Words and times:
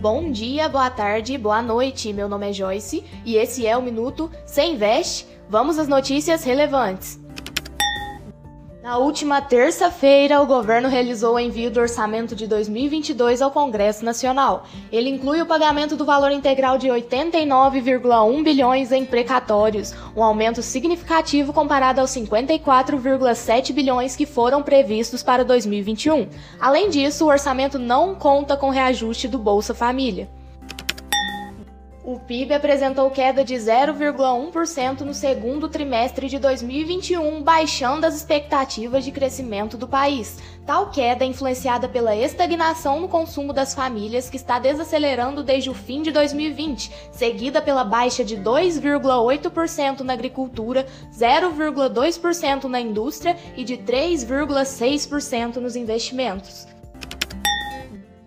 Bom 0.00 0.32
dia, 0.32 0.66
boa 0.66 0.88
tarde, 0.88 1.36
boa 1.36 1.60
noite. 1.60 2.10
Meu 2.10 2.26
nome 2.26 2.48
é 2.48 2.52
Joyce 2.54 3.04
e 3.22 3.36
esse 3.36 3.66
é 3.66 3.76
o 3.76 3.82
Minuto 3.82 4.30
Sem 4.46 4.72
Investe. 4.72 5.26
Vamos 5.46 5.78
às 5.78 5.88
notícias 5.88 6.42
relevantes. 6.42 7.19
Na 8.82 8.96
última 8.96 9.42
terça-feira, 9.42 10.40
o 10.40 10.46
governo 10.46 10.88
realizou 10.88 11.34
o 11.34 11.38
envio 11.38 11.70
do 11.70 11.78
orçamento 11.78 12.34
de 12.34 12.46
2022 12.46 13.42
ao 13.42 13.50
Congresso 13.50 14.02
Nacional. 14.02 14.64
Ele 14.90 15.10
inclui 15.10 15.42
o 15.42 15.46
pagamento 15.46 15.96
do 15.96 16.04
valor 16.06 16.32
integral 16.32 16.78
de 16.78 16.88
89,1 16.88 18.42
bilhões 18.42 18.90
em 18.90 19.04
precatórios, 19.04 19.94
um 20.16 20.24
aumento 20.24 20.62
significativo 20.62 21.52
comparado 21.52 22.00
aos 22.00 22.10
54,7 22.10 23.74
bilhões 23.74 24.16
que 24.16 24.24
foram 24.24 24.62
previstos 24.62 25.22
para 25.22 25.44
2021. 25.44 26.28
Além 26.58 26.88
disso, 26.88 27.26
o 27.26 27.28
orçamento 27.28 27.78
não 27.78 28.14
conta 28.14 28.56
com 28.56 28.70
reajuste 28.70 29.28
do 29.28 29.38
Bolsa 29.38 29.74
Família. 29.74 30.39
O 32.02 32.18
PIB 32.18 32.54
apresentou 32.54 33.10
queda 33.10 33.44
de 33.44 33.54
0,1% 33.54 35.00
no 35.02 35.12
segundo 35.12 35.68
trimestre 35.68 36.28
de 36.28 36.38
2021, 36.38 37.42
baixando 37.42 38.06
as 38.06 38.16
expectativas 38.16 39.04
de 39.04 39.12
crescimento 39.12 39.76
do 39.76 39.86
país. 39.86 40.38
Tal 40.64 40.90
queda 40.90 41.26
é 41.26 41.28
influenciada 41.28 41.90
pela 41.90 42.16
estagnação 42.16 43.00
no 43.00 43.08
consumo 43.08 43.52
das 43.52 43.74
famílias, 43.74 44.30
que 44.30 44.36
está 44.36 44.58
desacelerando 44.58 45.42
desde 45.42 45.68
o 45.68 45.74
fim 45.74 46.00
de 46.00 46.10
2020, 46.10 46.90
seguida 47.12 47.60
pela 47.60 47.84
baixa 47.84 48.24
de 48.24 48.38
2,8% 48.38 50.00
na 50.00 50.14
agricultura, 50.14 50.86
0,2% 51.12 52.64
na 52.64 52.80
indústria 52.80 53.36
e 53.54 53.62
de 53.62 53.76
3,6% 53.76 55.56
nos 55.56 55.76
investimentos. 55.76 56.69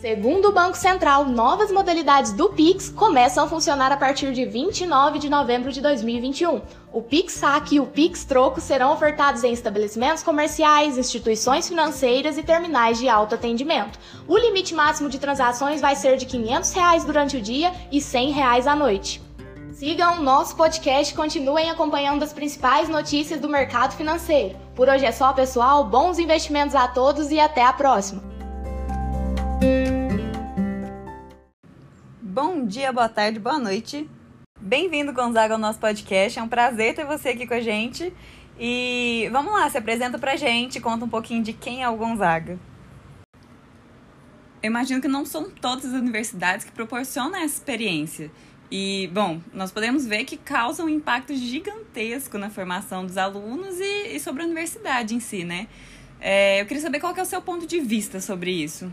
Segundo 0.00 0.48
o 0.48 0.52
Banco 0.52 0.78
Central, 0.78 1.26
novas 1.26 1.70
modalidades 1.70 2.32
do 2.32 2.48
Pix 2.48 2.88
começam 2.88 3.44
a 3.44 3.46
funcionar 3.46 3.92
a 3.92 3.98
partir 3.98 4.32
de 4.32 4.46
29 4.46 5.18
de 5.18 5.28
novembro 5.28 5.70
de 5.70 5.82
2021. 5.82 6.62
O 6.90 7.02
Pix 7.02 7.34
Saque 7.34 7.74
e 7.74 7.80
o 7.80 7.84
Pix 7.84 8.24
Troco 8.24 8.62
serão 8.62 8.94
ofertados 8.94 9.44
em 9.44 9.52
estabelecimentos 9.52 10.22
comerciais, 10.22 10.96
instituições 10.96 11.68
financeiras 11.68 12.38
e 12.38 12.42
terminais 12.42 12.98
de 12.98 13.10
alto 13.10 13.34
atendimento. 13.34 13.98
O 14.26 14.38
limite 14.38 14.72
máximo 14.72 15.10
de 15.10 15.18
transações 15.18 15.82
vai 15.82 15.94
ser 15.94 16.16
de 16.16 16.24
500 16.24 16.72
reais 16.72 17.04
durante 17.04 17.36
o 17.36 17.42
dia 17.42 17.70
e 17.92 18.00
100 18.00 18.30
reais 18.30 18.66
à 18.66 18.74
noite. 18.74 19.20
Sigam 19.74 20.22
nosso 20.22 20.56
podcast 20.56 21.12
e 21.12 21.16
continuem 21.16 21.68
acompanhando 21.68 22.22
as 22.22 22.32
principais 22.32 22.88
notícias 22.88 23.38
do 23.38 23.50
mercado 23.50 23.92
financeiro. 23.92 24.56
Por 24.74 24.88
hoje 24.88 25.04
é 25.04 25.12
só, 25.12 25.30
pessoal. 25.34 25.84
Bons 25.84 26.18
investimentos 26.18 26.74
a 26.74 26.88
todos 26.88 27.30
e 27.30 27.38
até 27.38 27.62
a 27.62 27.72
próxima! 27.74 28.30
Dia, 32.70 32.92
boa 32.92 33.08
tarde, 33.08 33.40
boa 33.40 33.58
noite. 33.58 34.08
Bem-vindo, 34.60 35.12
Gonzaga, 35.12 35.54
ao 35.54 35.58
nosso 35.58 35.80
podcast. 35.80 36.38
É 36.38 36.42
um 36.44 36.46
prazer 36.46 36.94
ter 36.94 37.04
você 37.04 37.30
aqui 37.30 37.44
com 37.44 37.54
a 37.54 37.60
gente. 37.60 38.14
E 38.56 39.28
vamos 39.32 39.52
lá, 39.52 39.68
se 39.68 39.76
apresenta 39.76 40.20
pra 40.20 40.36
gente, 40.36 40.80
conta 40.80 41.04
um 41.04 41.08
pouquinho 41.08 41.42
de 41.42 41.52
quem 41.52 41.82
é 41.82 41.88
o 41.88 41.96
Gonzaga. 41.96 42.60
Eu 44.62 44.68
imagino 44.68 45.00
que 45.00 45.08
não 45.08 45.26
são 45.26 45.50
todas 45.50 45.86
as 45.86 45.94
universidades 45.94 46.64
que 46.64 46.70
proporcionam 46.70 47.34
essa 47.34 47.56
experiência. 47.56 48.30
E, 48.70 49.10
bom, 49.12 49.40
nós 49.52 49.72
podemos 49.72 50.06
ver 50.06 50.22
que 50.22 50.36
causa 50.36 50.84
um 50.84 50.88
impacto 50.88 51.34
gigantesco 51.34 52.38
na 52.38 52.50
formação 52.50 53.04
dos 53.04 53.16
alunos 53.18 53.80
e, 53.80 54.14
e 54.14 54.20
sobre 54.20 54.44
a 54.44 54.46
universidade 54.46 55.12
em 55.12 55.18
si, 55.18 55.42
né? 55.42 55.66
É, 56.20 56.60
eu 56.60 56.66
queria 56.66 56.80
saber 56.84 57.00
qual 57.00 57.16
é 57.16 57.20
o 57.20 57.26
seu 57.26 57.42
ponto 57.42 57.66
de 57.66 57.80
vista 57.80 58.20
sobre 58.20 58.52
isso. 58.52 58.88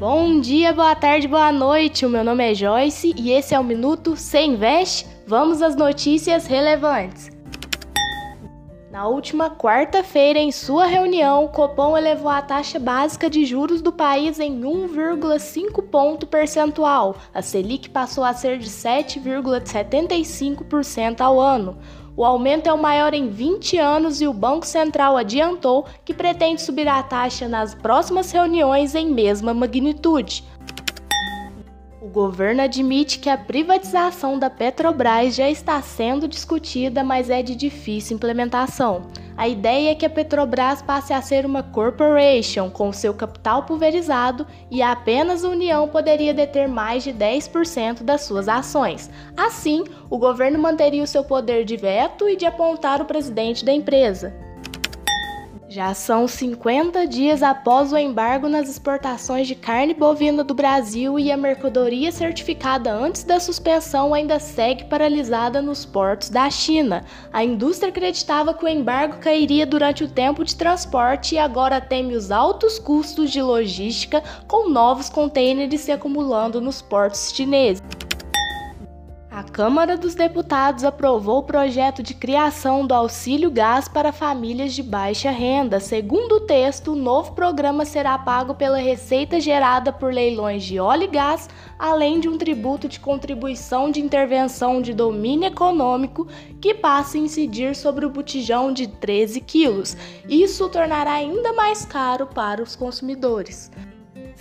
Bom 0.00 0.40
dia, 0.40 0.72
boa 0.72 0.96
tarde, 0.96 1.28
boa 1.28 1.52
noite. 1.52 2.06
O 2.06 2.08
meu 2.08 2.24
nome 2.24 2.52
é 2.52 2.54
Joyce 2.54 3.14
e 3.18 3.32
esse 3.32 3.54
é 3.54 3.60
o 3.60 3.62
Minuto 3.62 4.16
Sem 4.16 4.52
Investe. 4.52 5.06
Vamos 5.26 5.60
às 5.60 5.76
notícias 5.76 6.46
relevantes. 6.46 7.30
Na 8.90 9.06
última 9.06 9.50
quarta-feira, 9.50 10.38
em 10.38 10.50
sua 10.50 10.86
reunião, 10.86 11.44
o 11.44 11.50
Copom 11.50 11.98
elevou 11.98 12.30
a 12.30 12.40
taxa 12.40 12.78
básica 12.78 13.28
de 13.28 13.44
juros 13.44 13.82
do 13.82 13.92
país 13.92 14.40
em 14.40 14.62
1,5 14.62 15.82
ponto 15.90 16.26
percentual. 16.26 17.16
A 17.34 17.42
Selic 17.42 17.90
passou 17.90 18.24
a 18.24 18.32
ser 18.32 18.56
de 18.56 18.70
7,75% 18.70 21.20
ao 21.20 21.38
ano. 21.38 21.76
O 22.16 22.24
aumento 22.24 22.66
é 22.66 22.72
o 22.72 22.80
maior 22.80 23.14
em 23.14 23.28
20 23.28 23.78
anos 23.78 24.20
e 24.20 24.26
o 24.26 24.32
Banco 24.32 24.66
Central 24.66 25.16
adiantou 25.16 25.86
que 26.04 26.12
pretende 26.12 26.60
subir 26.60 26.88
a 26.88 27.02
taxa 27.02 27.48
nas 27.48 27.74
próximas 27.74 28.30
reuniões 28.30 28.94
em 28.94 29.10
mesma 29.10 29.54
magnitude. 29.54 30.44
O 32.00 32.08
governo 32.08 32.62
admite 32.62 33.18
que 33.18 33.30
a 33.30 33.38
privatização 33.38 34.38
da 34.38 34.50
Petrobras 34.50 35.34
já 35.34 35.48
está 35.48 35.80
sendo 35.80 36.26
discutida, 36.26 37.04
mas 37.04 37.30
é 37.30 37.42
de 37.42 37.54
difícil 37.54 38.16
implementação. 38.16 39.02
A 39.40 39.48
ideia 39.48 39.92
é 39.92 39.94
que 39.94 40.04
a 40.04 40.10
Petrobras 40.10 40.82
passe 40.82 41.14
a 41.14 41.22
ser 41.22 41.46
uma 41.46 41.62
corporation 41.62 42.68
com 42.68 42.92
seu 42.92 43.14
capital 43.14 43.62
pulverizado 43.62 44.46
e 44.70 44.82
apenas 44.82 45.42
a 45.42 45.48
União 45.48 45.88
poderia 45.88 46.34
deter 46.34 46.68
mais 46.68 47.04
de 47.04 47.10
10% 47.10 48.02
das 48.02 48.20
suas 48.20 48.50
ações. 48.50 49.08
Assim, 49.34 49.84
o 50.10 50.18
governo 50.18 50.58
manteria 50.58 51.02
o 51.02 51.06
seu 51.06 51.24
poder 51.24 51.64
de 51.64 51.74
veto 51.74 52.28
e 52.28 52.36
de 52.36 52.44
apontar 52.44 53.00
o 53.00 53.06
presidente 53.06 53.64
da 53.64 53.72
empresa. 53.72 54.49
Já 55.70 55.94
são 55.94 56.26
50 56.26 57.06
dias 57.06 57.44
após 57.44 57.92
o 57.92 57.96
embargo 57.96 58.48
nas 58.48 58.68
exportações 58.68 59.46
de 59.46 59.54
carne 59.54 59.94
bovina 59.94 60.42
do 60.42 60.52
Brasil 60.52 61.16
e 61.16 61.30
a 61.30 61.36
mercadoria 61.36 62.10
certificada 62.10 62.92
antes 62.92 63.22
da 63.22 63.38
suspensão 63.38 64.12
ainda 64.12 64.40
segue 64.40 64.86
paralisada 64.86 65.62
nos 65.62 65.86
portos 65.86 66.28
da 66.28 66.50
China. 66.50 67.04
A 67.32 67.44
indústria 67.44 67.90
acreditava 67.90 68.52
que 68.52 68.64
o 68.64 68.68
embargo 68.68 69.18
cairia 69.18 69.64
durante 69.64 70.02
o 70.02 70.08
tempo 70.08 70.44
de 70.44 70.56
transporte 70.56 71.36
e 71.36 71.38
agora 71.38 71.80
teme 71.80 72.16
os 72.16 72.32
altos 72.32 72.80
custos 72.80 73.30
de 73.30 73.40
logística 73.40 74.24
com 74.48 74.68
novos 74.68 75.08
contêineres 75.08 75.82
se 75.82 75.92
acumulando 75.92 76.60
nos 76.60 76.82
portos 76.82 77.30
chineses. 77.32 77.80
Câmara 79.52 79.96
dos 79.96 80.14
Deputados 80.14 80.84
aprovou 80.84 81.38
o 81.38 81.42
projeto 81.42 82.04
de 82.04 82.14
criação 82.14 82.86
do 82.86 82.94
auxílio 82.94 83.50
gás 83.50 83.88
para 83.88 84.12
famílias 84.12 84.72
de 84.72 84.80
baixa 84.80 85.28
renda. 85.32 85.80
Segundo 85.80 86.36
o 86.36 86.40
texto, 86.40 86.92
o 86.92 86.96
novo 86.96 87.32
programa 87.32 87.84
será 87.84 88.16
pago 88.16 88.54
pela 88.54 88.78
receita 88.78 89.40
gerada 89.40 89.92
por 89.92 90.14
leilões 90.14 90.62
de 90.62 90.78
óleo 90.78 91.02
e 91.02 91.08
gás, 91.08 91.48
além 91.76 92.20
de 92.20 92.28
um 92.28 92.38
tributo 92.38 92.88
de 92.88 93.00
contribuição 93.00 93.90
de 93.90 94.00
intervenção 94.00 94.80
de 94.80 94.94
domínio 94.94 95.48
econômico 95.48 96.28
que 96.60 96.72
passa 96.72 97.18
a 97.18 97.20
incidir 97.20 97.74
sobre 97.74 98.06
o 98.06 98.10
botijão 98.10 98.72
de 98.72 98.86
13 98.86 99.40
quilos. 99.40 99.96
Isso 100.28 100.68
tornará 100.68 101.14
ainda 101.14 101.52
mais 101.52 101.84
caro 101.84 102.28
para 102.28 102.62
os 102.62 102.76
consumidores. 102.76 103.68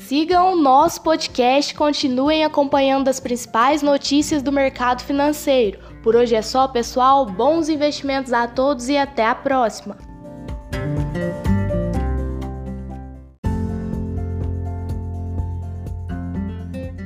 Sigam 0.09 0.53
o 0.53 0.55
nosso 0.55 1.03
podcast, 1.03 1.75
continuem 1.75 2.43
acompanhando 2.43 3.09
as 3.09 3.19
principais 3.19 3.83
notícias 3.83 4.41
do 4.41 4.51
mercado 4.51 5.03
financeiro. 5.03 5.77
Por 6.01 6.15
hoje 6.15 6.33
é 6.33 6.41
só, 6.41 6.67
pessoal. 6.67 7.27
Bons 7.27 7.69
investimentos 7.69 8.33
a 8.33 8.47
todos 8.47 8.89
e 8.89 8.97
até 8.97 9.23
a 9.23 9.35
próxima. 9.35 9.95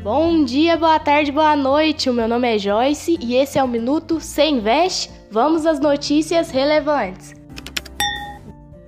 Bom 0.02 0.46
dia, 0.46 0.78
boa 0.78 0.98
tarde, 0.98 1.30
boa 1.30 1.58
noite. 1.58 2.10
O 2.10 2.14
meu 2.14 2.30
nome 2.30 2.56
é 2.56 2.58
Joyce 2.58 3.18
e 3.20 3.36
esse 3.36 3.60
é 3.60 3.64
o 3.66 3.68
Minuto 3.68 4.22
Sem 4.22 4.60
Investe. 4.60 5.12
Vamos 5.30 5.66
às 5.66 5.78
notícias 5.78 6.52
relevantes. 6.52 7.34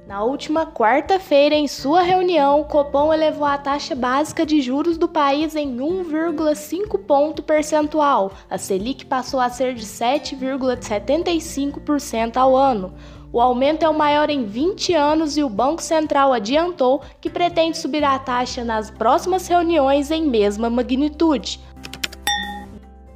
Na 0.08 0.24
última 0.24 0.66
quarta-feira, 0.68 1.56
em 1.56 1.68
sua 1.68 2.04
reunião, 2.04 2.62
o 2.62 2.66
Copom 2.66 3.12
elevou 3.12 3.48
a 3.48 3.58
taxa 3.58 3.96
básica 3.96 4.46
de 4.46 4.62
juros 4.62 5.00
do 5.00 5.08
país 5.08 5.56
em 5.56 5.78
1,5 5.78 7.00
ponto 7.00 7.42
percentual. 7.42 8.32
A 8.48 8.60
Selic 8.60 9.04
passou 9.08 9.40
a 9.40 9.50
ser 9.50 9.74
de 9.74 9.84
7,75% 9.84 12.38
ao 12.38 12.56
ano. 12.56 12.94
O 13.34 13.42
aumento 13.42 13.84
é 13.84 13.90
o 13.90 13.98
maior 13.98 14.30
em 14.30 14.46
20 14.46 14.94
anos 14.94 15.38
e 15.38 15.44
o 15.44 15.50
Banco 15.50 15.82
Central 15.82 16.32
adiantou 16.32 17.02
que 17.20 17.28
pretende 17.28 17.76
subir 17.76 18.04
a 18.04 18.20
taxa 18.20 18.64
nas 18.64 18.92
próximas 18.92 19.48
reuniões 19.48 20.12
em 20.12 20.24
mesma 20.24 20.70
magnitude. 20.70 21.60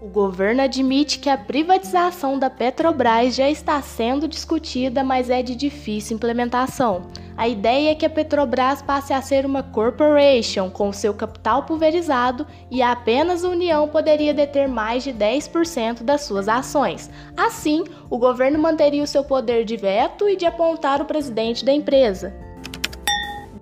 O 0.01 0.07
governo 0.07 0.61
admite 0.61 1.19
que 1.19 1.29
a 1.29 1.37
privatização 1.37 2.39
da 2.39 2.49
Petrobras 2.49 3.35
já 3.35 3.49
está 3.49 3.81
sendo 3.81 4.29
discutida, 4.29 5.03
mas 5.03 5.29
é 5.29 5.43
de 5.43 5.53
difícil 5.53 6.15
implementação. 6.15 7.07
A 7.35 7.49
ideia 7.49 7.91
é 7.91 7.95
que 7.95 8.05
a 8.05 8.09
Petrobras 8.09 8.81
passe 8.81 9.11
a 9.11 9.21
ser 9.21 9.45
uma 9.45 9.61
corporation 9.61 10.69
com 10.69 10.93
seu 10.93 11.13
capital 11.13 11.63
pulverizado 11.63 12.47
e 12.71 12.81
apenas 12.81 13.43
a 13.43 13.49
União 13.49 13.89
poderia 13.89 14.33
deter 14.33 14.69
mais 14.69 15.03
de 15.03 15.11
10% 15.11 16.01
das 16.01 16.21
suas 16.21 16.47
ações. 16.47 17.09
Assim, 17.35 17.83
o 18.09 18.17
governo 18.17 18.57
manteria 18.57 19.03
o 19.03 19.07
seu 19.07 19.25
poder 19.25 19.65
de 19.65 19.75
veto 19.75 20.29
e 20.29 20.37
de 20.37 20.45
apontar 20.45 21.01
o 21.01 21.05
presidente 21.05 21.65
da 21.65 21.73
empresa. 21.73 22.33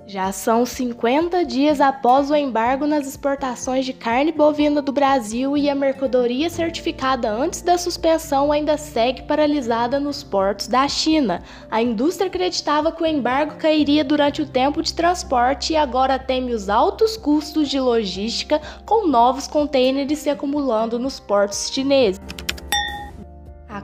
Já 0.07 0.31
são 0.31 0.65
50 0.65 1.44
dias 1.44 1.81
após 1.81 2.31
o 2.31 2.36
embargo 2.36 2.88
nas 2.88 3.06
exportações 3.06 3.86
de 3.86 3.92
carne 3.92 4.31
bovina 4.31 4.81
do 4.81 4.94
Brasil 4.94 5.57
e 5.57 5.69
a 5.69 5.75
mercadoria 5.75 6.50
certificada 6.50 7.30
antes 7.30 7.62
da 7.62 7.77
suspensão 7.77 8.50
ainda 8.50 8.77
segue 8.77 9.24
paralisada 9.24 10.00
nos 10.00 10.24
portos 10.24 10.69
da 10.69 10.88
China. 10.88 11.44
A 11.69 11.81
indústria 11.81 12.27
acreditava 12.27 12.89
que 12.89 13.04
o 13.04 13.06
embargo 13.06 13.56
cairia 13.56 14.01
durante 14.01 14.42
o 14.42 14.48
tempo 14.48 14.81
de 14.81 14.94
transporte 14.94 15.74
e 15.74 15.75
agora 15.75 16.18
teme 16.18 16.54
os 16.54 16.69
altos 16.69 17.18
custos 17.18 17.68
de 17.68 17.77
logística 17.77 18.62
com 18.86 19.07
novos 19.07 19.45
contêineres 19.45 20.19
se 20.19 20.30
acumulando 20.30 20.98
nos 20.98 21.19
portos 21.19 21.69
chineses. 21.69 22.21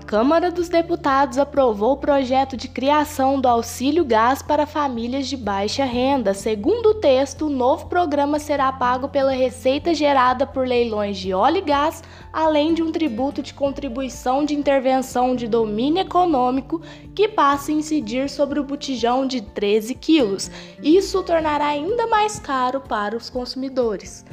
Câmara 0.05 0.51
dos 0.51 0.67
Deputados 0.67 1.37
aprovou 1.37 1.93
o 1.93 1.97
projeto 1.97 2.57
de 2.57 2.67
criação 2.67 3.39
do 3.39 3.47
auxílio 3.47 4.03
gás 4.03 4.41
para 4.41 4.67
famílias 4.67 5.27
de 5.27 5.37
baixa 5.37 5.85
renda. 5.85 6.33
Segundo 6.33 6.89
o 6.89 6.93
texto, 6.95 7.47
o 7.47 7.49
novo 7.49 7.87
programa 7.87 8.37
será 8.37 8.71
pago 8.71 9.07
pela 9.07 9.31
receita 9.31 9.93
gerada 9.93 10.45
por 10.45 10.67
leilões 10.67 11.17
de 11.17 11.33
óleo 11.33 11.57
e 11.57 11.61
gás, 11.61 12.03
além 12.31 12.73
de 12.73 12.83
um 12.83 12.91
tributo 12.91 13.41
de 13.41 13.53
contribuição 13.53 14.45
de 14.45 14.53
intervenção 14.53 15.35
de 15.35 15.47
domínio 15.47 16.01
econômico 16.01 16.81
que 17.15 17.27
passa 17.27 17.71
a 17.71 17.75
incidir 17.75 18.29
sobre 18.29 18.59
o 18.59 18.63
botijão 18.63 19.25
de 19.25 19.41
13 19.41 19.95
quilos. 19.95 20.51
Isso 20.83 21.23
tornará 21.23 21.67
ainda 21.67 22.05
mais 22.07 22.37
caro 22.37 22.81
para 22.81 23.15
os 23.15 23.29
consumidores. 23.29 24.25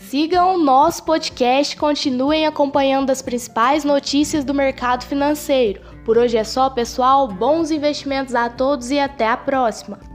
Sigam 0.00 0.54
o 0.54 0.58
nosso 0.58 1.04
podcast, 1.04 1.76
continuem 1.76 2.46
acompanhando 2.46 3.10
as 3.10 3.22
principais 3.22 3.84
notícias 3.84 4.44
do 4.44 4.52
mercado 4.52 5.04
financeiro. 5.04 5.82
Por 6.04 6.18
hoje 6.18 6.36
é 6.36 6.42
só, 6.42 6.68
pessoal. 6.68 7.28
Bons 7.28 7.70
investimentos 7.70 8.34
a 8.34 8.48
todos 8.48 8.90
e 8.90 8.98
até 8.98 9.28
a 9.28 9.36
próxima! 9.36 10.09